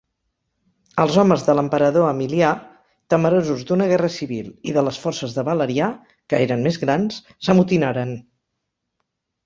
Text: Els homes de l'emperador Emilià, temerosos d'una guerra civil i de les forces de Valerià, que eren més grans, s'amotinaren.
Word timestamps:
Els 1.03 1.17
homes 1.23 1.43
de 1.49 1.53
l'emperador 1.57 2.07
Emilià, 2.13 2.49
temerosos 3.15 3.63
d'una 3.71 3.89
guerra 3.93 4.11
civil 4.17 4.49
i 4.71 4.75
de 4.81 4.87
les 4.89 5.01
forces 5.07 5.39
de 5.39 5.47
Valerià, 5.53 5.93
que 6.33 6.45
eren 6.51 6.69
més 6.69 6.85
grans, 6.87 7.25
s'amotinaren. 7.47 8.21